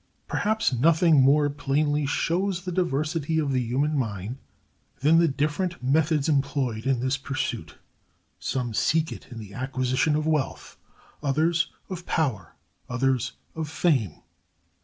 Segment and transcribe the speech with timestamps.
[0.27, 4.37] Perhaps nothing more plainly shows the diversity of the human mind
[5.01, 7.75] than the different methods employed in this pursuit.
[8.39, 10.75] Some seek it in the acquisition of wealth;
[11.21, 12.55] others, of power;
[12.89, 14.23] others, of fame.